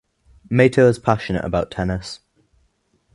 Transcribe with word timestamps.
Mato 0.49 0.89
is 0.89 0.97
passionate 0.97 1.45
about 1.45 1.69
tennis. 1.69 2.21